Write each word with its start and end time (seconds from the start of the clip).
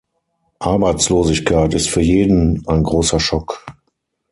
Arbeitslosigkeit 0.57 1.75
ist 1.75 1.87
für 1.91 2.01
jeden 2.01 2.67
ein 2.67 2.81
großer 2.81 3.19
Schock. 3.19 3.63